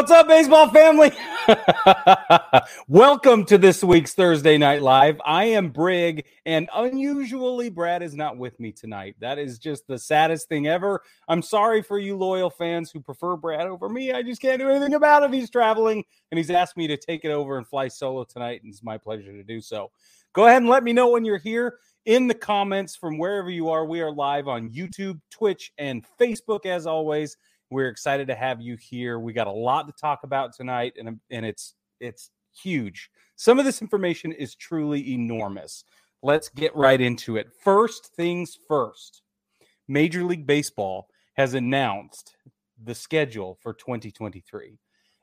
[0.00, 1.12] What's up, baseball family?
[2.88, 5.20] Welcome to this week's Thursday Night Live.
[5.26, 9.16] I am Brig, and unusually, Brad is not with me tonight.
[9.20, 11.02] That is just the saddest thing ever.
[11.28, 14.10] I'm sorry for you loyal fans who prefer Brad over me.
[14.10, 15.34] I just can't do anything about it.
[15.34, 18.72] He's traveling, and he's asked me to take it over and fly solo tonight, and
[18.72, 19.90] it's my pleasure to do so.
[20.32, 23.68] Go ahead and let me know when you're here in the comments from wherever you
[23.68, 23.84] are.
[23.84, 27.36] We are live on YouTube, Twitch, and Facebook as always.
[27.70, 29.18] We're excited to have you here.
[29.18, 32.30] We got a lot to talk about tonight, and and it's it's
[32.62, 33.10] huge.
[33.36, 35.84] Some of this information is truly enormous.
[36.22, 37.48] Let's get right into it.
[37.64, 39.22] First things first.
[39.88, 42.36] Major League Baseball has announced
[42.82, 44.78] the schedule for 2023.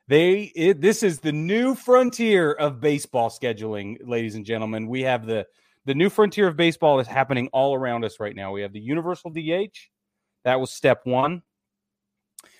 [0.07, 4.87] They it, this is the new frontier of baseball scheduling, ladies and gentlemen.
[4.87, 5.45] We have the
[5.85, 8.51] the new frontier of baseball is happening all around us right now.
[8.51, 9.77] We have the universal DH.
[10.43, 11.41] That was step 1.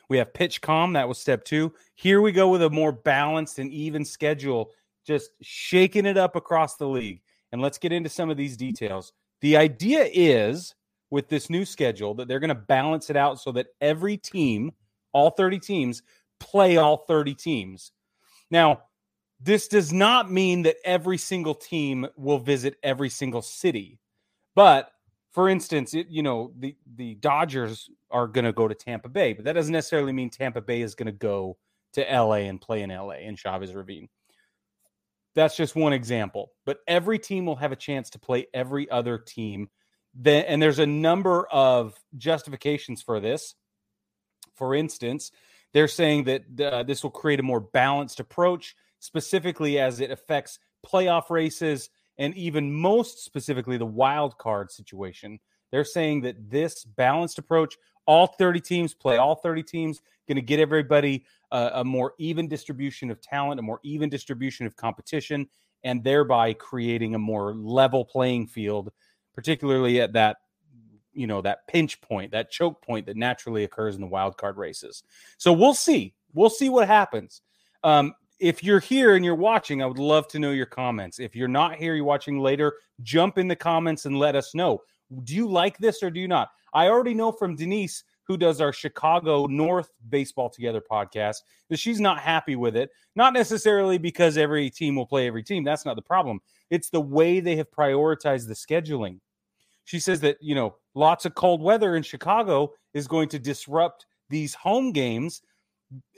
[0.10, 0.94] We have PitchCom.
[0.94, 1.74] That was step two.
[1.96, 4.72] Here we go with a more balanced and even schedule,
[5.06, 7.22] just shaking it up across the league.
[7.52, 9.14] And let's get into some of these details.
[9.42, 10.76] The idea is
[11.10, 14.72] with this new schedule that they're going to balance it out so that every team,
[15.14, 16.04] all 30 teams,
[16.40, 17.92] play all 30 teams.
[18.52, 18.84] Now,
[19.40, 24.00] this does not mean that every single team will visit every single city,
[24.56, 24.92] but
[25.38, 29.34] for instance, it, you know, the the Dodgers are going to go to Tampa Bay,
[29.34, 31.58] but that doesn't necessarily mean Tampa Bay is going to go
[31.94, 34.10] to LA and play in LA in Chavez Ravine.
[35.36, 39.20] That's just one example, but every team will have a chance to play every other
[39.20, 39.70] team.
[40.16, 43.54] Then, and there's a number of justifications for this.
[44.56, 45.32] For instance,
[45.72, 50.58] they're saying that uh, this will create a more balanced approach, specifically as it affects
[50.84, 55.40] playoff races and even most specifically the wild card situation.
[55.72, 60.42] They're saying that this balanced approach, all 30 teams play all 30 teams, going to
[60.42, 65.48] get everybody uh, a more even distribution of talent, a more even distribution of competition,
[65.84, 68.92] and thereby creating a more level playing field,
[69.34, 70.38] particularly at that
[71.14, 74.56] you know that pinch point, that choke point that naturally occurs in the wild card
[74.58, 75.04] races.
[75.38, 76.14] So we'll see.
[76.34, 77.42] We'll see what happens.
[77.84, 81.20] Um, if you're here and you're watching, I would love to know your comments.
[81.20, 84.82] If you're not here, you're watching later, jump in the comments and let us know.
[85.24, 86.50] Do you like this or do you not?
[86.74, 91.38] I already know from Denise, who does our Chicago North Baseball Together podcast,
[91.70, 92.90] that she's not happy with it.
[93.16, 95.64] Not necessarily because every team will play every team.
[95.64, 96.42] That's not the problem.
[96.70, 99.20] It's the way they have prioritized the scheduling.
[99.86, 104.06] She says that, you know, lots of cold weather in Chicago is going to disrupt
[104.30, 105.42] these home games.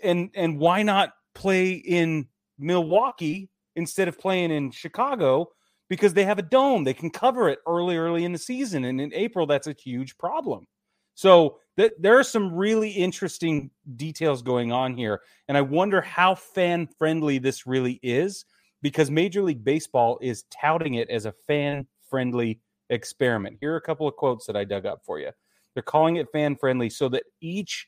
[0.03, 5.49] And and why not play in Milwaukee instead of playing in Chicago
[5.89, 6.83] because they have a dome.
[6.83, 8.85] They can cover it early, early in the season.
[8.85, 10.67] And in April, that's a huge problem.
[11.15, 15.21] So th- there are some really interesting details going on here.
[15.47, 18.45] And I wonder how fan friendly this really is
[18.81, 23.57] because Major League Baseball is touting it as a fan friendly experiment.
[23.59, 25.31] Here are a couple of quotes that I dug up for you.
[25.73, 27.87] They're calling it fan friendly so that each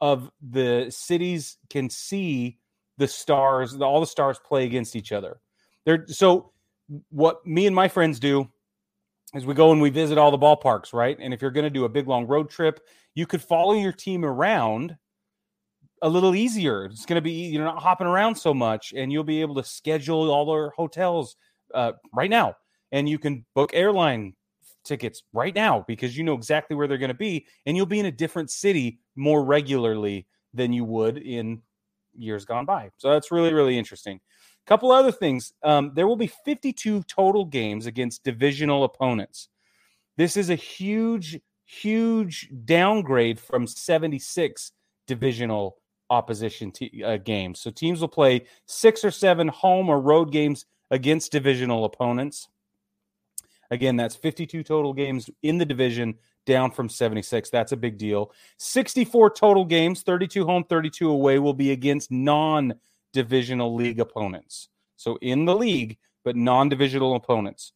[0.00, 2.58] of the cities can see
[3.00, 5.40] the stars, all the stars play against each other.
[5.86, 6.52] They're so
[7.08, 8.46] what me and my friends do
[9.34, 11.16] is we go and we visit all the ballparks, right?
[11.18, 12.80] And if you're going to do a big long road trip,
[13.14, 14.96] you could follow your team around
[16.02, 16.84] a little easier.
[16.84, 19.64] It's going to be you're not hopping around so much, and you'll be able to
[19.64, 21.36] schedule all their hotels
[21.74, 22.54] uh, right now,
[22.92, 24.34] and you can book airline
[24.84, 28.00] tickets right now because you know exactly where they're going to be, and you'll be
[28.00, 31.62] in a different city more regularly than you would in
[32.16, 32.90] years gone by.
[32.96, 34.20] So that's really, really interesting.
[34.66, 35.52] A couple other things.
[35.62, 39.48] Um, there will be 52 total games against divisional opponents.
[40.16, 44.72] This is a huge, huge downgrade from 76
[45.06, 45.78] divisional
[46.10, 46.72] opposition
[47.04, 47.60] uh, games.
[47.60, 52.48] So teams will play six or seven home or road games against divisional opponents.
[53.70, 57.50] Again, that's 52 total games in the division down from 76.
[57.50, 58.32] That's a big deal.
[58.58, 62.74] 64 total games, 32 home, 32 away, will be against non
[63.12, 64.68] divisional league opponents.
[64.96, 67.72] So in the league, but non divisional opponents.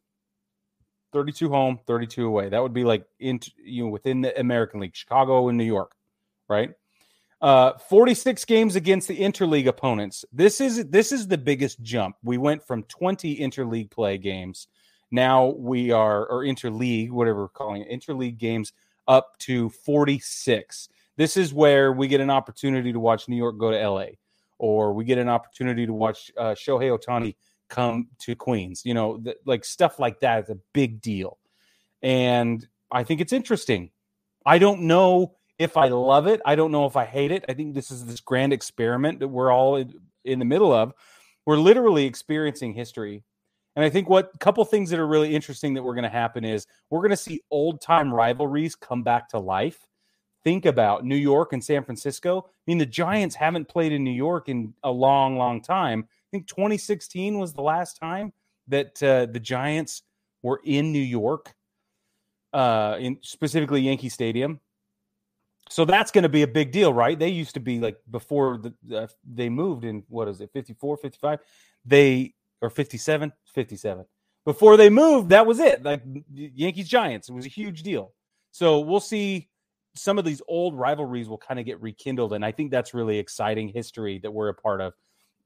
[1.12, 2.48] 32 home, 32 away.
[2.48, 5.92] That would be like in you know within the American League, Chicago and New York,
[6.48, 6.70] right?
[7.40, 10.24] Uh, 46 games against the interleague opponents.
[10.32, 12.16] This is this is the biggest jump.
[12.22, 14.66] We went from 20 interleague play games
[15.14, 18.72] now we are, or interleague, whatever we're calling it, interleague games
[19.06, 20.88] up to 46.
[21.16, 24.06] This is where we get an opportunity to watch New York go to LA,
[24.58, 27.36] or we get an opportunity to watch uh, Shohei Ohtani
[27.68, 28.82] come to Queens.
[28.84, 31.38] You know, th- like stuff like that is a big deal.
[32.02, 33.90] And I think it's interesting.
[34.44, 36.40] I don't know if I love it.
[36.44, 37.44] I don't know if I hate it.
[37.48, 39.94] I think this is this grand experiment that we're all in,
[40.24, 40.92] in the middle of.
[41.46, 43.22] We're literally experiencing history.
[43.76, 46.08] And I think what a couple things that are really interesting that we're going to
[46.08, 49.86] happen is we're going to see old time rivalries come back to life.
[50.44, 52.44] Think about New York and San Francisco.
[52.46, 56.06] I mean, the Giants haven't played in New York in a long, long time.
[56.08, 58.32] I think 2016 was the last time
[58.68, 60.02] that uh, the Giants
[60.42, 61.54] were in New York,
[62.52, 64.60] uh, in specifically Yankee Stadium.
[65.70, 67.18] So that's going to be a big deal, right?
[67.18, 70.98] They used to be like before the, uh, they moved in what is it, 54,
[70.98, 71.40] 55?
[71.86, 74.04] They or 57, 57.
[74.44, 75.82] Before they moved, that was it.
[75.82, 76.02] Like
[76.32, 78.12] Yankees Giants, it was a huge deal.
[78.52, 79.48] So we'll see
[79.94, 83.18] some of these old rivalries will kind of get rekindled and I think that's really
[83.18, 84.94] exciting history that we're a part of.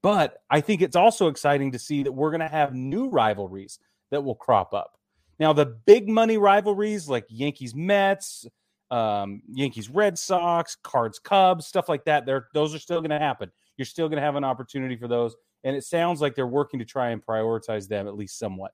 [0.01, 3.79] But I think it's also exciting to see that we're going to have new rivalries
[4.11, 4.97] that will crop up.
[5.39, 8.47] Now, the big money rivalries like Yankees Mets,
[8.91, 13.19] um, Yankees Red Sox, Cards Cubs, stuff like that, they're, those are still going to
[13.19, 13.51] happen.
[13.77, 15.35] You're still going to have an opportunity for those.
[15.63, 18.71] And it sounds like they're working to try and prioritize them at least somewhat.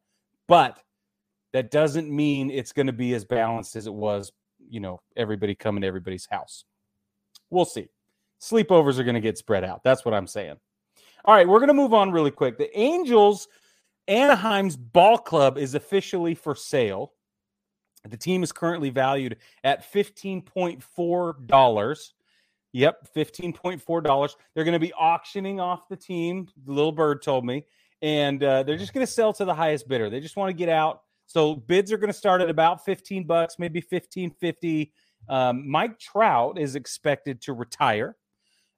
[0.48, 0.80] But
[1.54, 4.32] that doesn't mean it's going to be as balanced as it was,
[4.70, 6.66] you know, everybody coming to everybody's house.
[7.50, 7.88] We'll see.
[8.42, 9.84] Sleepovers are going to get spread out.
[9.84, 10.58] That's what I'm saying.
[11.24, 12.58] All right, we're going to move on really quick.
[12.58, 13.48] The Angels,
[14.08, 17.14] Anaheim's ball club is officially for sale.
[18.08, 22.12] The team is currently valued at $15.4.
[22.76, 24.36] Yep, $15.4.
[24.54, 27.64] They're going to be auctioning off the team, the little bird told me,
[28.02, 30.10] and uh, they're just going to sell to the highest bidder.
[30.10, 31.04] They just want to get out.
[31.26, 34.92] So bids are going to start at about 15 bucks, maybe 1550.
[35.30, 38.18] Um, Mike Trout is expected to retire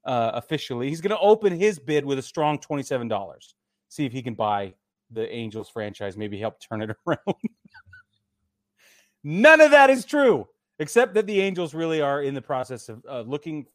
[0.06, 0.90] uh, officially.
[0.90, 3.10] He's going to open his bid with a strong $27.
[3.90, 4.76] See if he can buy
[5.10, 7.36] the Angels franchise, maybe help turn it around.
[9.24, 10.48] None of that is true,
[10.78, 13.66] except that the Angels really are in the process of uh, looking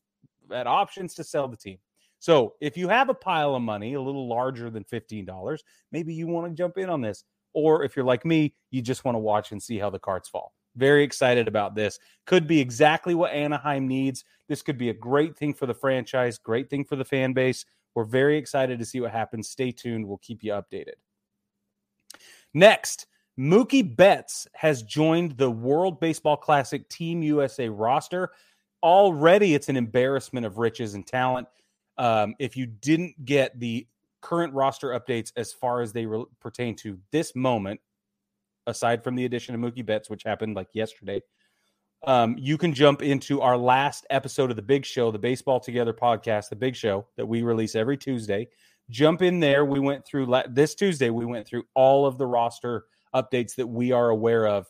[0.53, 1.79] at options to sell the team.
[2.19, 5.59] So if you have a pile of money, a little larger than $15,
[5.91, 7.25] maybe you want to jump in on this.
[7.53, 10.29] Or if you're like me, you just want to watch and see how the cards
[10.29, 10.53] fall.
[10.77, 11.99] Very excited about this.
[12.27, 14.25] Could be exactly what Anaheim needs.
[14.49, 17.67] This could be a great thing for the franchise, great thing for the fan base.
[17.95, 19.51] We're very excited to see what happens.
[19.51, 20.07] Stay tuned.
[20.07, 20.95] We'll keep you updated.
[22.55, 23.07] Next,
[23.39, 28.31] Mookie Betts has joined the World Baseball Classic Team USA roster
[28.83, 31.49] already it's an embarrassment of riches and talent.
[31.99, 33.87] Um, if you didn't get the
[34.21, 37.81] current roster updates as far as they re- pertain to this moment,
[38.67, 41.21] aside from the addition of Mookie Betts, which happened like yesterday,
[42.05, 45.93] um, you can jump into our last episode of the Big Show, the Baseball Together
[45.93, 48.49] podcast, the Big Show that we release every Tuesday.
[48.91, 49.65] Jump in there.
[49.65, 51.11] We went through la- this Tuesday.
[51.11, 54.67] We went through all of the roster updates that we are aware of,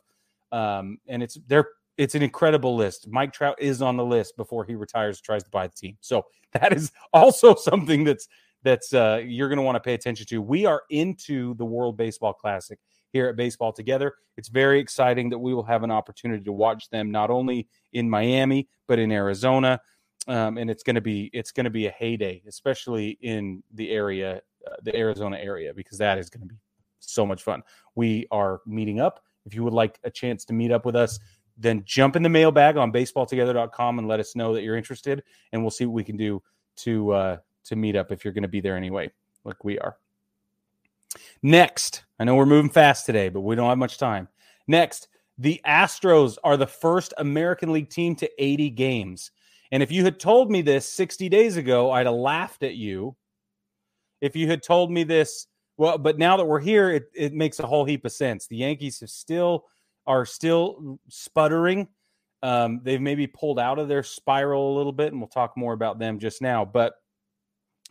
[0.50, 3.08] um, and it's they're it's an incredible list.
[3.10, 5.96] Mike Trout is on the list before he retires, tries to buy the team.
[6.00, 8.28] So that is also something that's
[8.64, 10.40] that's uh, you're going to want to pay attention to.
[10.40, 12.78] We are into the World Baseball Classic
[13.12, 14.14] here at Baseball Together.
[14.36, 18.08] It's very exciting that we will have an opportunity to watch them not only in
[18.08, 19.80] Miami but in Arizona,
[20.28, 23.90] um, and it's going to be it's going to be a heyday, especially in the
[23.90, 26.60] area, uh, the Arizona area, because that is going to be
[27.00, 27.62] so much fun.
[27.94, 29.24] We are meeting up.
[29.44, 31.18] If you would like a chance to meet up with us,
[31.58, 35.62] then jump in the mailbag on baseballtogether.com and let us know that you're interested and
[35.62, 36.42] we'll see what we can do
[36.76, 39.10] to uh to meet up if you're going to be there anyway
[39.44, 39.96] like we are.
[41.42, 44.28] Next i know we're moving fast today but we don't have much time.
[44.66, 49.30] Next the astros are the first american league team to 80 games.
[49.70, 53.16] And if you had told me this 60 days ago i'd have laughed at you.
[54.20, 57.60] If you had told me this well but now that we're here it, it makes
[57.60, 58.46] a whole heap of sense.
[58.46, 59.66] The yankees have still
[60.06, 61.88] are still sputtering.
[62.42, 65.72] Um, they've maybe pulled out of their spiral a little bit, and we'll talk more
[65.72, 66.64] about them just now.
[66.64, 66.94] But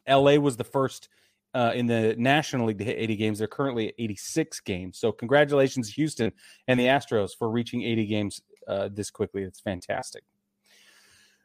[0.07, 1.09] LA was the first
[1.53, 3.39] uh, in the National League to hit 80 games.
[3.39, 4.97] They're currently at 86 games.
[4.97, 6.31] So, congratulations, Houston
[6.67, 9.43] and the Astros, for reaching 80 games uh, this quickly.
[9.43, 10.23] It's fantastic.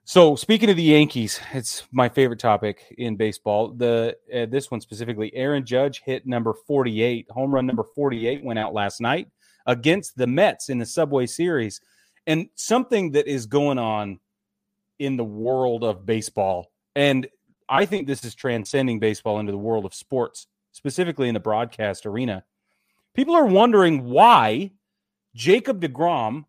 [0.05, 3.71] So, speaking of the Yankees, it's my favorite topic in baseball.
[3.71, 8.59] The uh, this one specifically, Aaron Judge hit number 48, home run number 48 went
[8.59, 9.29] out last night
[9.67, 11.81] against the Mets in the Subway Series.
[12.27, 14.19] And something that is going on
[14.99, 17.29] in the world of baseball, and
[17.69, 22.07] I think this is transcending baseball into the world of sports, specifically in the broadcast
[22.07, 22.45] arena.
[23.15, 24.73] People are wondering why
[25.35, 26.45] Jacob DeGrom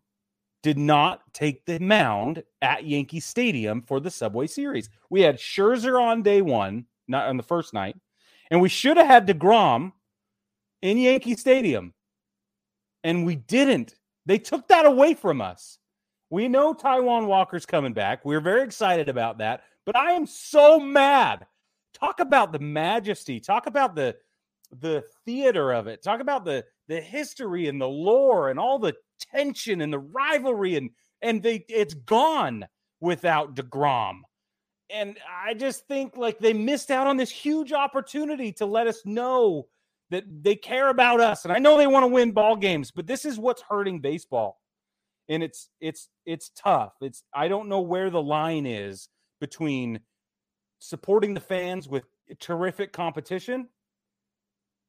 [0.62, 4.90] did not take the mound at Yankee Stadium for the Subway Series.
[5.10, 7.96] We had Scherzer on day one, not on the first night,
[8.50, 9.92] and we should have had DeGrom
[10.82, 11.94] in Yankee Stadium
[13.04, 13.94] and we didn't.
[14.26, 15.78] They took that away from us.
[16.30, 18.24] We know Taijuan Walker's coming back.
[18.24, 19.62] We're very excited about that.
[19.86, 21.46] But I am so mad.
[21.94, 23.40] Talk about the majesty.
[23.40, 24.16] Talk about the
[24.80, 26.02] the theater of it.
[26.02, 28.94] Talk about the the history and the lore and all the
[29.34, 30.90] tension and the rivalry and
[31.22, 32.66] and they it's gone
[33.00, 34.20] without DeGrom.
[34.90, 39.02] And I just think like they missed out on this huge opportunity to let us
[39.04, 39.68] know
[40.10, 41.44] that they care about us.
[41.44, 44.60] And I know they want to win ball games, but this is what's hurting baseball.
[45.28, 46.94] And it's it's it's tough.
[47.02, 49.08] It's I don't know where the line is
[49.40, 50.00] between
[50.78, 52.04] supporting the fans with
[52.40, 53.68] terrific competition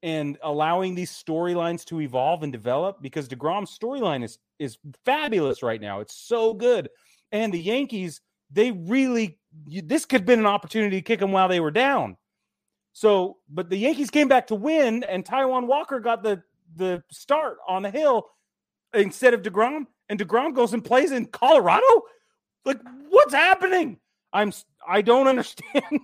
[0.01, 5.81] and allowing these storylines to evolve and develop because DeGrom's storyline is is fabulous right
[5.81, 5.99] now.
[5.99, 6.89] It's so good.
[7.31, 9.39] And the Yankees, they really
[9.83, 12.17] this could have been an opportunity to kick them while they were down.
[12.93, 16.41] So, but the Yankees came back to win, and Taijuan Walker got the
[16.75, 18.29] the start on the hill
[18.93, 21.85] instead of DeGrom, and DeGrom goes and plays in Colorado.
[22.65, 22.79] Like,
[23.09, 23.97] what's happening?
[24.33, 24.51] I'm
[24.87, 26.01] I don't understand.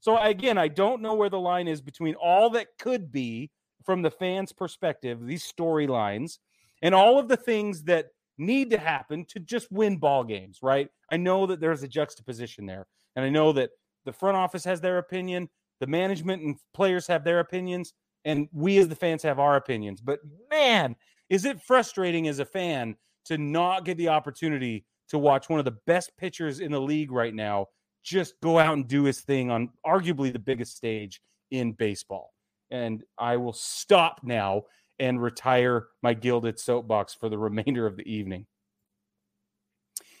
[0.00, 3.50] So again, I don't know where the line is between all that could be
[3.84, 6.38] from the fans' perspective, these storylines,
[6.82, 8.08] and all of the things that
[8.38, 10.88] need to happen to just win ball games, right?
[11.10, 12.86] I know that there's a juxtaposition there.
[13.14, 13.70] And I know that
[14.04, 15.48] the front office has their opinion,
[15.82, 17.92] the management and players have their opinions,
[18.24, 20.00] and we as the fans have our opinions.
[20.00, 20.94] But man,
[21.28, 25.64] is it frustrating as a fan to not get the opportunity to watch one of
[25.64, 27.66] the best pitchers in the league right now
[28.04, 31.20] just go out and do his thing on arguably the biggest stage
[31.50, 32.32] in baseball.
[32.70, 34.62] And I will stop now
[35.00, 38.46] and retire my gilded soapbox for the remainder of the evening.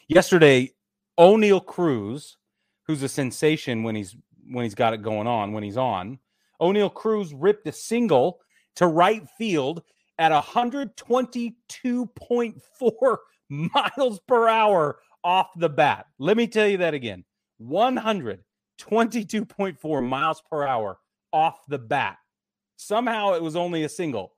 [0.08, 0.72] Yesterday,
[1.16, 2.36] Oneil Cruz,
[2.88, 4.16] who's a sensation when he's
[4.50, 6.18] when he's got it going on, when he's on,
[6.60, 8.40] Oneil Cruz ripped a single
[8.76, 9.82] to right field
[10.18, 13.16] at 122.4
[13.48, 16.06] miles per hour off the bat.
[16.18, 17.24] Let me tell you that again.
[17.60, 20.98] 122.4 miles per hour
[21.32, 22.16] off the bat.
[22.76, 24.34] Somehow it was only a single.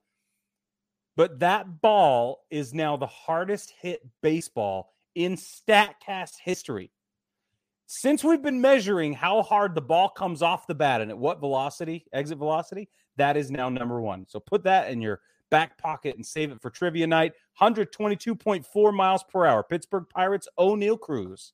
[1.16, 6.90] But that ball is now the hardest hit baseball in StatCast history.
[7.86, 11.40] Since we've been measuring how hard the ball comes off the bat and at what
[11.40, 14.26] velocity, exit velocity, that is now number one.
[14.28, 17.32] So put that in your back pocket and save it for trivia night.
[17.60, 19.62] 122.4 miles per hour.
[19.62, 21.52] Pittsburgh Pirates, Oneil Cruz.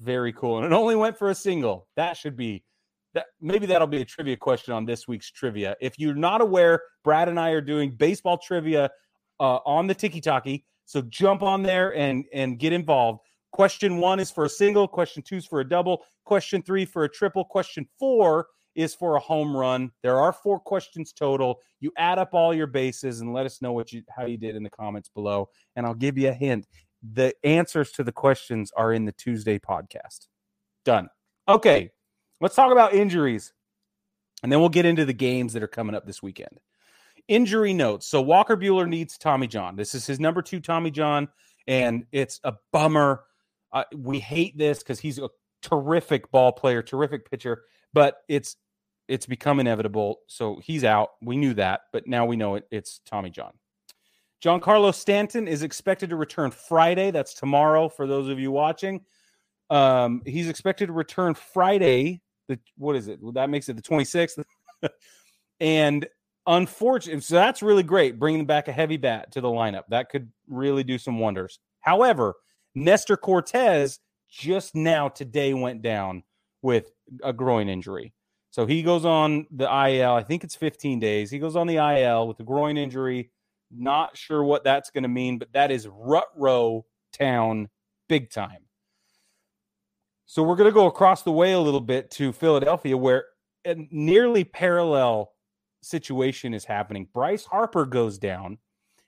[0.00, 0.58] Very cool.
[0.58, 1.86] And it only went for a single.
[1.96, 2.64] That should be
[3.12, 5.76] that maybe that'll be a trivia question on this week's trivia.
[5.80, 8.90] If you're not aware, Brad and I are doing baseball trivia
[9.40, 10.64] uh, on the Tiki Talkie.
[10.84, 13.20] So jump on there and and get involved.
[13.52, 14.86] Question one is for a single.
[14.86, 16.02] Question two is for a double.
[16.24, 17.44] Question three for a triple.
[17.44, 19.90] Question four is for a home run.
[20.02, 21.58] There are four questions total.
[21.80, 24.54] You add up all your bases and let us know what you how you did
[24.54, 25.48] in the comments below.
[25.74, 26.66] And I'll give you a hint
[27.02, 30.26] the answers to the questions are in the Tuesday podcast.
[30.84, 31.08] Done.
[31.48, 31.90] Okay,
[32.40, 33.52] let's talk about injuries.
[34.42, 36.60] And then we'll get into the games that are coming up this weekend.
[37.28, 38.06] Injury notes.
[38.06, 39.76] So Walker Buehler needs Tommy John.
[39.76, 41.28] This is his number two Tommy John,
[41.66, 43.24] and it's a bummer.
[43.72, 45.28] Uh, we hate this because he's a
[45.62, 47.62] terrific ball player, terrific pitcher,
[47.92, 48.56] but it's
[49.08, 50.20] it's become inevitable.
[50.28, 51.10] So he's out.
[51.20, 53.52] We knew that, but now we know it, it's Tommy John.
[54.42, 57.10] Giancarlo Stanton is expected to return Friday.
[57.10, 59.04] That's tomorrow for those of you watching.
[59.68, 62.22] Um, he's expected to return Friday.
[62.48, 63.20] The what is it?
[63.20, 64.42] Well, that makes it the 26th.
[65.60, 66.06] and
[66.46, 69.84] unfortunately, so that's really great, bringing back a heavy bat to the lineup.
[69.90, 71.58] That could really do some wonders.
[71.80, 72.34] However,
[72.74, 73.98] Nestor Cortes
[74.28, 76.22] just now today went down
[76.62, 76.90] with
[77.22, 78.12] a groin injury.
[78.50, 80.12] So he goes on the IL.
[80.12, 81.30] I think it's 15 days.
[81.30, 83.30] He goes on the IL with a groin injury.
[83.70, 87.68] Not sure what that's going to mean, but that is rut row town
[88.08, 88.66] big time.
[90.26, 93.24] So we're going to go across the way a little bit to Philadelphia, where
[93.64, 95.32] a nearly parallel
[95.82, 97.08] situation is happening.
[97.12, 98.58] Bryce Harper goes down,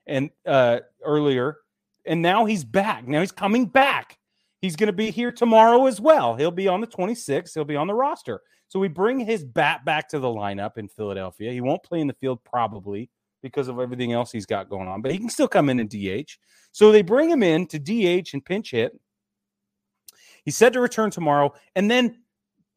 [0.07, 1.59] and uh, earlier,
[2.05, 3.07] and now he's back.
[3.07, 4.19] Now he's coming back.
[4.61, 6.37] He's going to be here tomorrow as well.
[6.37, 7.53] He'll be on the 26th.
[7.55, 8.41] He'll be on the roster.
[8.69, 11.53] So we bring his bat back to the lineup in Philadelphia.
[11.53, 13.11] He won't play in the field probably
[13.43, 15.91] because of everything else he's got going on, but he can still come in and
[15.91, 16.39] DH.
[16.71, 18.99] So they bring him in to DH and pinch hit.
[20.45, 21.53] He's said to return tomorrow.
[21.77, 22.23] And then,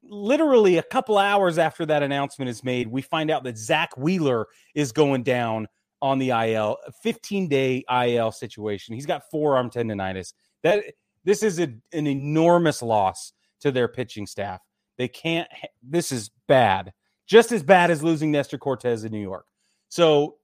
[0.03, 4.47] literally, a couple hours after that announcement is made, we find out that Zack Wheeler
[4.73, 5.67] is going down
[6.05, 8.93] on the IL, a 15 day IL situation.
[8.93, 10.33] He's got forearm tendonitis.
[10.61, 10.83] That
[11.23, 14.61] this is a, an enormous loss to their pitching staff.
[14.99, 15.47] They can't.
[15.81, 16.93] This is bad,
[17.25, 19.47] just as bad as losing Nestor Cortes in New York.
[19.89, 20.35] So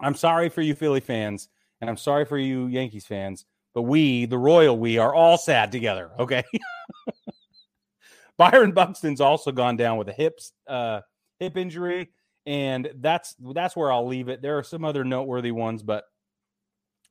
[0.00, 1.48] I'm sorry for you Philly fans,
[1.80, 5.70] and I'm sorry for you Yankees fans, but we, the royal we, are all sad
[5.70, 6.10] together.
[6.18, 6.42] Okay.
[8.36, 11.02] Byron Buxton's also gone down with a hips uh,
[11.38, 12.10] hip injury,
[12.48, 14.40] and that's that's where I'll leave it.
[14.40, 16.04] There are some other noteworthy ones, but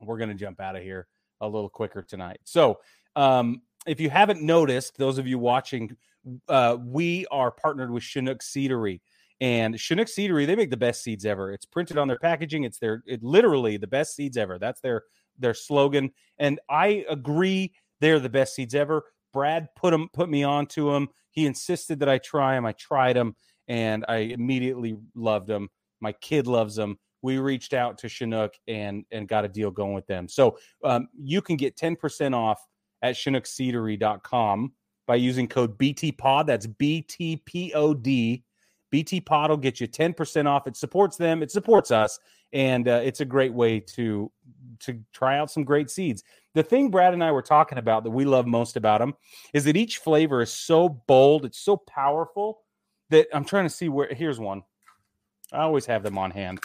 [0.01, 1.07] we're going to jump out of here
[1.41, 2.39] a little quicker tonight.
[2.43, 2.79] So,
[3.15, 5.95] um, if you haven't noticed, those of you watching,
[6.49, 8.99] uh, we are partnered with Chinook Seedery.
[9.39, 11.53] And Chinook Seedery, they make the best seeds ever.
[11.53, 12.63] It's printed on their packaging.
[12.63, 14.57] It's their it literally the best seeds ever.
[14.57, 15.03] That's their
[15.37, 16.09] their slogan.
[16.39, 19.03] And I agree they're the best seeds ever.
[19.33, 21.09] Brad put them put me on to them.
[21.29, 22.65] He insisted that I try them.
[22.65, 23.35] I tried them
[23.67, 25.69] and I immediately loved them.
[25.99, 26.97] My kid loves them.
[27.21, 30.27] We reached out to Chinook and and got a deal going with them.
[30.27, 32.65] So um, you can get 10% off
[33.01, 34.71] at chinookseedery.com
[35.07, 36.45] by using code BTPOD.
[36.45, 38.43] That's BTPOD.
[38.89, 40.67] BT Pod will get you 10% off.
[40.67, 42.19] It supports them, it supports us,
[42.53, 44.31] and uh, it's a great way to
[44.79, 46.23] to try out some great seeds.
[46.53, 49.15] The thing Brad and I were talking about that we love most about them
[49.53, 52.59] is that each flavor is so bold, it's so powerful
[53.09, 54.63] that I'm trying to see where here's one.
[55.51, 56.59] I always have them on hand.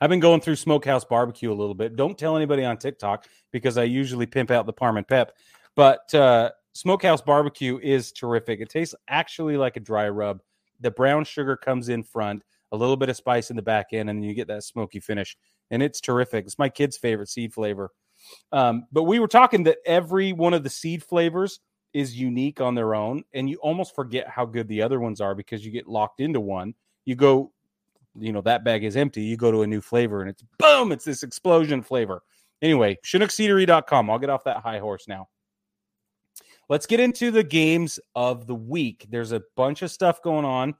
[0.00, 1.96] I've been going through Smokehouse Barbecue a little bit.
[1.96, 5.32] Don't tell anybody on TikTok because I usually pimp out the Parm and Pep.
[5.74, 8.60] But uh, Smokehouse Barbecue is terrific.
[8.60, 10.40] It tastes actually like a dry rub.
[10.80, 14.08] The brown sugar comes in front, a little bit of spice in the back end,
[14.08, 15.36] and you get that smoky finish.
[15.70, 16.44] And it's terrific.
[16.46, 17.90] It's my kid's favorite seed flavor.
[18.52, 21.60] Um, but we were talking that every one of the seed flavors
[21.92, 25.34] is unique on their own, and you almost forget how good the other ones are
[25.34, 26.74] because you get locked into one.
[27.04, 27.52] You go
[28.20, 30.92] you know that bag is empty you go to a new flavor and it's boom
[30.92, 32.22] it's this explosion flavor.
[32.62, 35.28] Anyway chinookseedery.com i'll get off that high horse now.
[36.68, 39.06] Let's get into the games of the week.
[39.08, 40.74] There's a bunch of stuff going on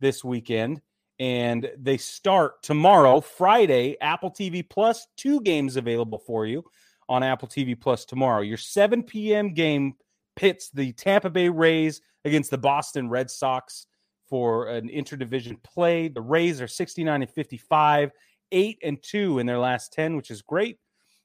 [0.00, 0.80] this weekend
[1.18, 6.64] and they start tomorrow friday apple tv plus two games available for you
[7.08, 8.40] on apple tv plus tomorrow.
[8.40, 9.94] Your 7 p.m game
[10.36, 13.86] pits the tampa bay rays against the boston red sox
[14.28, 16.08] for an interdivision play.
[16.08, 18.10] The Rays are 69 and 55,
[18.52, 20.78] 8 and 2 in their last 10, which is great.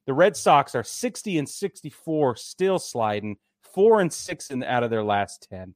[0.06, 3.38] The Red Sox are 60 and 64, still sliding,
[3.74, 5.76] 4 and 6 in, out of their last 10.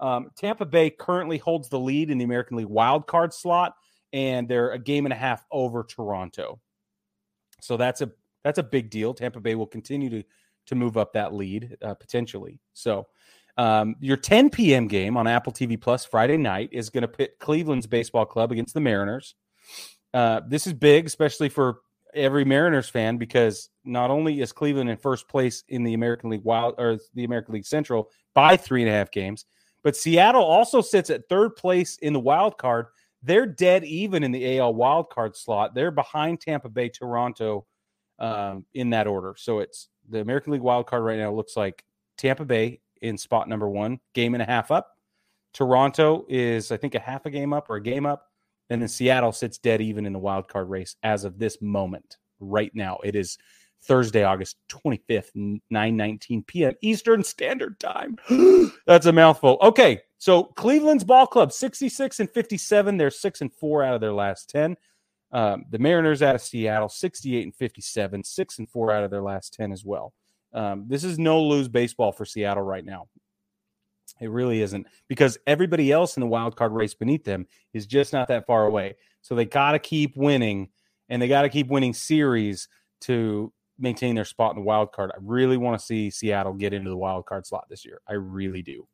[0.00, 3.74] Um, Tampa Bay currently holds the lead in the American League wild card slot,
[4.12, 6.60] and they're a game and a half over Toronto.
[7.60, 8.10] So that's a
[8.42, 9.14] that's a big deal.
[9.14, 10.22] Tampa Bay will continue to
[10.66, 12.58] to move up that lead uh, potentially.
[12.72, 13.06] So
[13.56, 14.88] um, your 10 p.m.
[14.88, 18.74] game on Apple TV Plus Friday night is going to pit Cleveland's baseball club against
[18.74, 19.34] the Mariners.
[20.12, 21.78] Uh, this is big, especially for
[22.14, 26.44] every Mariners fan, because not only is Cleveland in first place in the American League
[26.44, 29.44] Wild or the American League Central by three and a half games,
[29.82, 32.86] but Seattle also sits at third place in the wild card.
[33.22, 35.74] They're dead even in the AL wild card slot.
[35.74, 37.66] They're behind Tampa Bay, Toronto,
[38.18, 39.34] um, in that order.
[39.36, 41.84] So it's the American League wild card right now looks like
[42.18, 44.90] Tampa Bay in spot number one, game and a half up.
[45.52, 48.26] Toronto is, I think, a half a game up or a game up.
[48.70, 52.16] And then Seattle sits dead even in the wild card race as of this moment.
[52.40, 53.38] Right now, it is
[53.84, 56.72] Thursday, August 25th, 9 19 p.m.
[56.82, 58.16] Eastern Standard Time.
[58.86, 59.58] That's a mouthful.
[59.62, 62.96] Okay, so Cleveland's ball club, 66 and 57.
[62.96, 64.76] They're 6 and 4 out of their last 10.
[65.34, 69.22] Um, the Mariners out of Seattle, 68 and 57, 6 and 4 out of their
[69.22, 70.14] last 10 as well.
[70.52, 73.08] Um, this is no lose baseball for Seattle right now.
[74.20, 78.12] It really isn't because everybody else in the wild card race beneath them is just
[78.12, 78.94] not that far away.
[79.22, 80.68] So they got to keep winning
[81.08, 82.68] and they got to keep winning series
[83.02, 85.10] to maintain their spot in the wild card.
[85.12, 88.00] I really want to see Seattle get into the wild card slot this year.
[88.08, 88.86] I really do.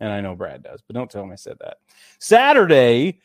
[0.00, 1.76] And I know Brad does, but don't tell him I said that.
[2.18, 3.20] Saturday,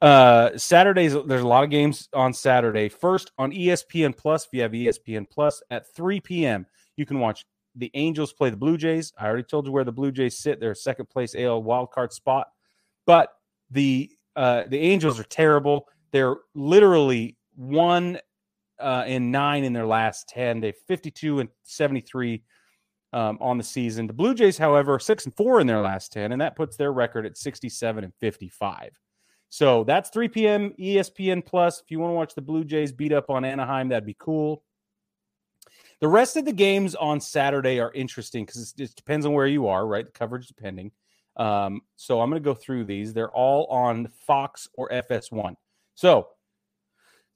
[0.00, 2.88] uh Saturdays there's a lot of games on Saturday.
[2.88, 6.66] First on ESPN Plus, if you have ESPN Plus at 3 p.m.
[6.96, 9.12] You can watch the Angels play the Blue Jays.
[9.18, 10.60] I already told you where the Blue Jays sit.
[10.60, 12.48] They're second place AL wildcard spot.
[13.06, 13.30] But
[13.70, 15.88] the uh, the Angels are terrible.
[16.12, 18.18] They're literally one
[18.78, 20.60] uh, in nine in their last ten.
[20.60, 22.42] They've 52 and 73
[23.12, 24.06] um, on the season.
[24.06, 26.92] The Blue Jays, however, six and four in their last 10, and that puts their
[26.92, 28.98] record at 67 and 55.
[29.50, 30.74] So that's 3 p.m.
[30.78, 31.80] ESPN Plus.
[31.80, 34.62] If you want to watch the Blue Jays beat up on Anaheim, that'd be cool.
[36.00, 39.66] The rest of the games on Saturday are interesting because it depends on where you
[39.66, 40.04] are, right?
[40.04, 40.92] The coverage depending.
[41.36, 43.12] Um, so I'm going to go through these.
[43.12, 45.54] They're all on Fox or FS1.
[45.94, 46.28] So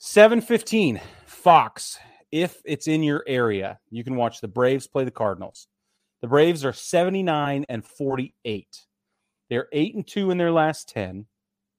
[0.01, 1.99] 7:15 Fox.
[2.31, 5.69] If it's in your area, you can watch the Braves play the Cardinals.
[6.23, 8.67] The Braves are 79 and 48.
[9.51, 11.27] They're 8 and 2 in their last 10.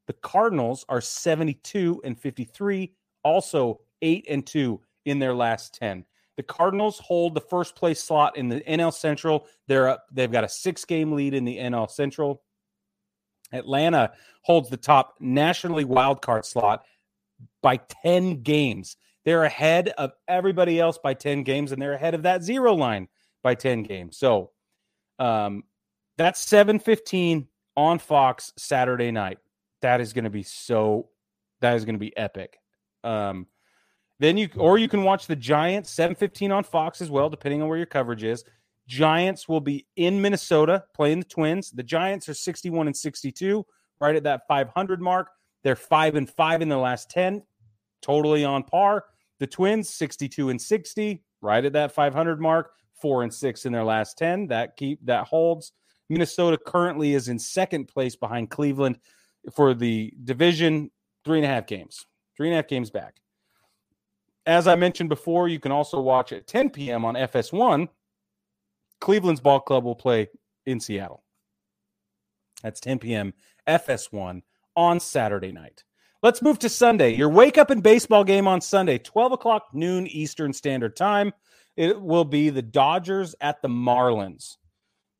[0.07, 2.91] The Cardinals are 72 and 53,
[3.23, 6.05] also 8 and 2 in their last 10.
[6.35, 9.45] The Cardinals hold the first place slot in the NL Central.
[9.67, 12.41] They're up, they've got a six game lead in the NL Central.
[13.51, 14.11] Atlanta
[14.41, 16.83] holds the top nationally wild card slot
[17.61, 18.97] by 10 games.
[19.25, 23.07] They're ahead of everybody else by 10 games, and they're ahead of that zero line
[23.43, 24.17] by 10 games.
[24.17, 24.51] So
[25.19, 25.63] um,
[26.17, 29.37] that's 715 on Fox Saturday night.
[29.83, 31.09] That is going to be so,
[31.59, 32.57] that is going to be epic.
[33.03, 33.47] Um,
[34.19, 37.67] then you, or you can watch the Giants 715 on Fox as well, depending on
[37.67, 38.45] where your coverage is.
[38.87, 41.69] Giants will be in Minnesota playing the Twins.
[41.71, 43.65] The Giants are 61 and 62,
[43.99, 45.27] right at that 500 mark.
[45.65, 47.43] They're 5 and 5 in the last 10,
[48.01, 49.03] totally on par.
[49.39, 53.83] The Twins 62 and 60, right at that 500 mark, 4 and 6 in their
[53.83, 54.47] last 10.
[54.47, 55.73] That keep that holds.
[56.09, 58.99] Minnesota currently is in second place behind Cleveland
[59.51, 60.91] for the division,
[61.25, 62.05] three and a half games,
[62.37, 63.15] three and a half games back.
[64.45, 67.05] As I mentioned before, you can also watch at 10 p.m.
[67.05, 67.87] on FS1
[69.03, 70.29] Cleveland's ball club will play
[70.65, 71.25] in Seattle.
[72.63, 73.33] That's 10 p.m.
[73.67, 74.43] FS1
[74.77, 75.83] on Saturday night.
[76.21, 77.13] Let's move to Sunday.
[77.13, 81.33] Your wake up and baseball game on Sunday, 12 o'clock noon Eastern Standard Time.
[81.75, 84.55] It will be the Dodgers at the Marlins.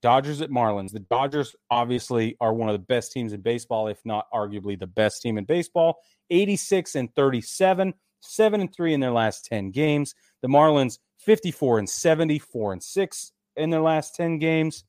[0.04, 0.92] Dodgers at Marlins.
[0.92, 4.86] The Dodgers obviously are one of the best teams in baseball, if not arguably the
[4.86, 6.00] best team in baseball.
[6.30, 10.14] 86 and 37, 7 and 3 in their last 10 games.
[10.42, 14.84] The Marlins 54 and 74 and 6 in their last 10 games.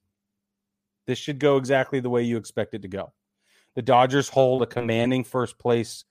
[1.07, 3.13] This should go exactly the way you expect it to go.
[3.77, 6.05] The Dodgers hold a commanding first place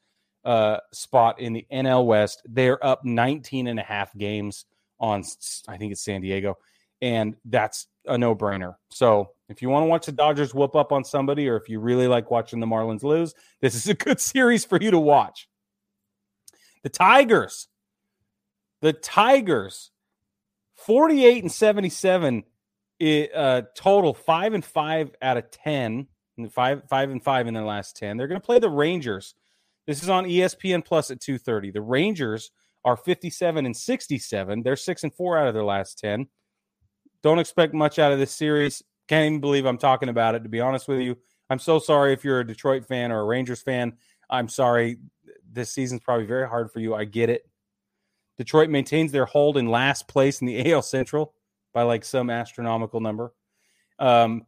[0.45, 2.41] uh, spot in the NL West.
[2.45, 4.65] They're up 19 and a half games
[4.97, 5.23] on,
[5.67, 6.57] I think it's San Diego,
[7.01, 8.75] and that's a no brainer.
[8.89, 11.79] So if you want to watch the Dodgers whoop up on somebody, or if you
[11.79, 15.47] really like watching the Marlins lose, this is a good series for you to watch.
[16.83, 17.67] The Tigers,
[18.81, 19.91] the Tigers
[20.75, 22.43] 48 and 77
[23.33, 26.07] uh, total five and five out of 10
[26.51, 29.35] five five and five in their last 10 they're going to play the rangers.
[29.87, 32.51] This is on espn plus at 2.30 the rangers
[32.85, 36.27] are 57 and 67 they're six and four out of their last 10
[37.23, 40.49] don't expect much out of this series can't even believe i'm talking about it to
[40.49, 41.17] be honest with you
[41.49, 43.93] i'm so sorry if you're a detroit fan or a rangers fan
[44.29, 44.97] i'm sorry
[45.51, 47.43] this season's probably very hard for you i get it
[48.37, 51.33] Detroit maintains their hold in last place in the AL Central
[51.73, 53.33] by like some astronomical number.
[53.99, 54.45] Um,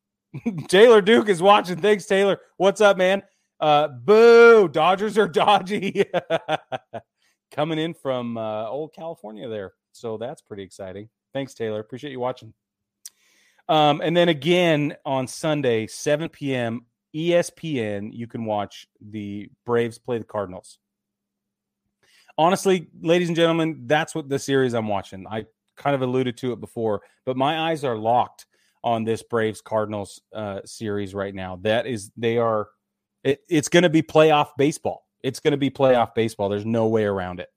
[0.68, 1.80] Taylor Duke is watching.
[1.80, 2.38] Thanks, Taylor.
[2.56, 3.22] What's up, man?
[3.60, 4.68] Uh, boo!
[4.68, 6.04] Dodgers are dodgy.
[7.50, 11.08] Coming in from uh, old California there, so that's pretty exciting.
[11.38, 11.80] Thanks, Taylor.
[11.80, 12.52] Appreciate you watching.
[13.68, 16.86] Um, and then again on Sunday, 7 p.m.
[17.14, 20.78] ESPN, you can watch the Braves play the Cardinals
[22.38, 25.26] honestly, ladies and gentlemen, that's what the series I'm watching.
[25.26, 25.44] I
[25.76, 28.46] kind of alluded to it before, but my eyes are locked
[28.84, 31.56] on this Braves Cardinals uh, series right now.
[31.62, 32.68] That is, they are.
[33.24, 35.04] It, it's going to be playoff baseball.
[35.22, 36.48] It's going to be playoff baseball.
[36.48, 37.48] There's no way around it.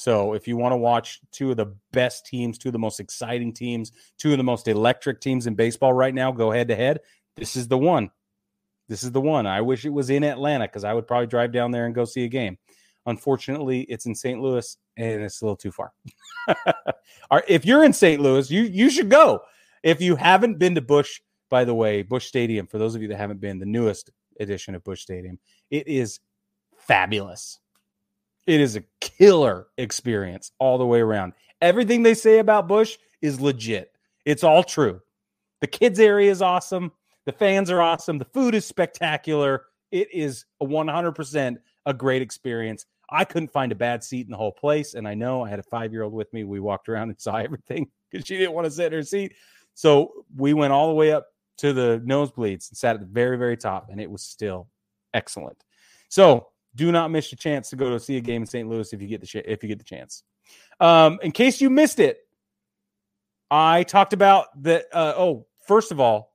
[0.00, 3.00] So if you want to watch two of the best teams, two of the most
[3.00, 6.74] exciting teams, two of the most electric teams in baseball right now, go head to
[6.74, 7.00] head.
[7.36, 8.10] This is the one.
[8.88, 9.46] This is the one.
[9.46, 12.06] I wish it was in Atlanta because I would probably drive down there and go
[12.06, 12.56] see a game.
[13.04, 14.40] Unfortunately, it's in St.
[14.40, 15.92] Louis and it's a little too far.
[17.46, 18.22] if you're in St.
[18.22, 19.42] Louis, you you should go.
[19.82, 23.08] If you haven't been to Busch, by the way, Busch Stadium, for those of you
[23.08, 24.08] that haven't been, the newest
[24.40, 25.38] edition of Busch Stadium,
[25.70, 26.20] it is
[26.78, 27.59] fabulous.
[28.50, 31.34] It is a killer experience all the way around.
[31.62, 33.92] Everything they say about Busch is legit.
[34.24, 35.00] It's all true.
[35.60, 36.90] The kids area is awesome.
[37.26, 38.18] The fans are awesome.
[38.18, 39.66] The food is spectacular.
[39.92, 42.86] It is a 100% a great experience.
[43.08, 44.94] I couldn't find a bad seat in the whole place.
[44.94, 46.42] And I know I had a five year old with me.
[46.42, 49.32] We walked around and saw everything because she didn't want to sit in her seat.
[49.74, 53.38] So we went all the way up to the nosebleeds and sat at the very,
[53.38, 53.90] very top.
[53.90, 54.66] And it was still
[55.14, 55.62] excellent.
[56.08, 58.68] So do not miss your chance to go to see a game in St.
[58.68, 60.22] Louis if you get the sh- if you get the chance.
[60.78, 62.18] Um, in case you missed it,
[63.50, 64.86] I talked about that.
[64.92, 66.34] Uh, oh, first of all,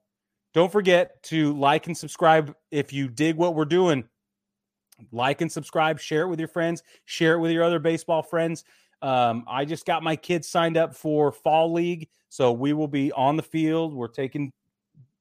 [0.54, 4.06] don't forget to like and subscribe if you dig what we're doing
[5.12, 8.64] like and subscribe, share it with your friends, share it with your other baseball friends.
[9.02, 13.12] Um, I just got my kids signed up for fall league, so we will be
[13.12, 13.94] on the field.
[13.94, 14.52] We're taking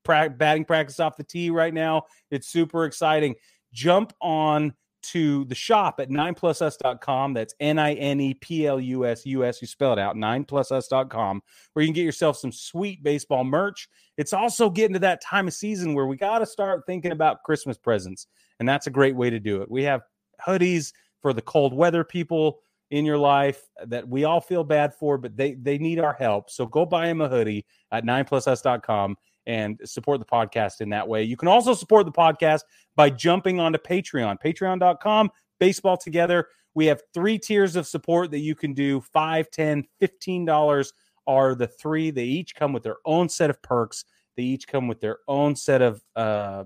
[0.04, 2.04] pra- batting practice off the tee right now.
[2.30, 3.34] It's super exciting.
[3.72, 4.72] Jump on
[5.10, 7.34] to the shop at 9plusus.com.
[7.34, 9.60] That's N I N E P L U S U S.
[9.60, 13.88] You spell it out, 9plusus.com, where you can get yourself some sweet baseball merch.
[14.16, 17.42] It's also getting to that time of season where we got to start thinking about
[17.42, 18.26] Christmas presents.
[18.60, 19.70] And that's a great way to do it.
[19.70, 20.02] We have
[20.46, 25.18] hoodies for the cold weather people in your life that we all feel bad for,
[25.18, 26.50] but they they need our help.
[26.50, 31.22] So go buy them a hoodie at 9plusus.com and support the podcast in that way.
[31.22, 32.60] You can also support the podcast
[32.96, 35.30] by jumping onto Patreon, patreon.com,
[35.60, 36.48] baseball together.
[36.74, 40.92] We have three tiers of support that you can do 5 10 $15
[41.26, 42.10] are the three.
[42.10, 44.04] They each come with their own set of perks.
[44.36, 46.64] They each come with their own set of uh,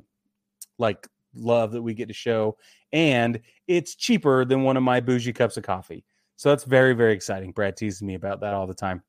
[0.79, 2.57] like love that we get to show.
[2.93, 6.05] And it's cheaper than one of my bougie cups of coffee.
[6.37, 7.53] So that's very, very exciting.
[7.53, 9.03] Brad teases me about that all the time.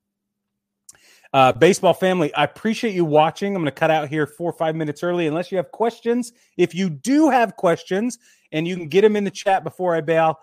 [1.32, 3.56] Uh, baseball family, I appreciate you watching.
[3.56, 6.34] I'm going to cut out here four or five minutes early unless you have questions.
[6.58, 8.18] If you do have questions
[8.52, 10.40] and you can get them in the chat before I bail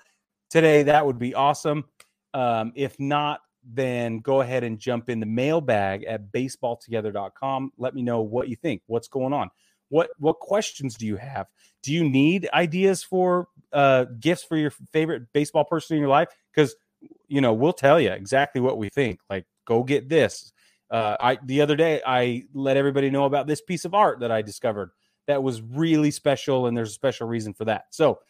[0.48, 1.86] today, that would be awesome.
[2.34, 7.72] Um, if not, then go ahead and jump in the mailbag at baseballtogether.com.
[7.78, 8.82] Let me know what you think.
[8.86, 9.50] What's going on?
[9.88, 11.46] What what questions do you have?
[11.82, 16.28] Do you need ideas for uh, gifts for your favorite baseball person in your life?
[16.54, 16.76] Because
[17.28, 19.20] you know we'll tell you exactly what we think.
[19.30, 20.52] Like, go get this
[20.90, 24.30] uh, I the other day I let everybody know about this piece of art that
[24.30, 24.90] I discovered
[25.26, 27.86] that was really special, and there's a special reason for that.
[27.90, 28.20] So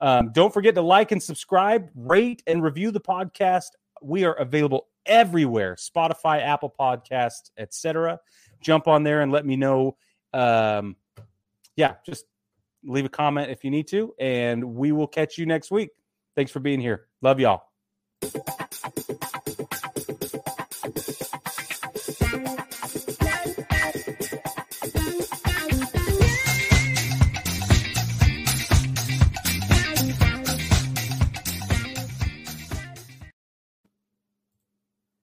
[0.00, 3.70] um, don't forget to like and subscribe, rate and review the podcast.
[4.02, 8.20] We are available everywhere: Spotify, Apple Podcasts, etc.
[8.60, 9.96] Jump on there and let me know.
[10.32, 10.96] Um,
[11.76, 12.26] yeah, just
[12.84, 15.90] leave a comment if you need to, and we will catch you next week.
[16.36, 17.06] Thanks for being here.
[17.22, 17.64] Love y'all.